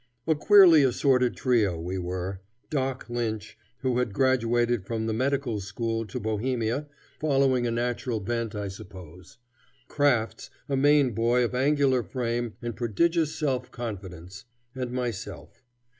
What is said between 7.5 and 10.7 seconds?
a natural bent, I suppose; Crafts,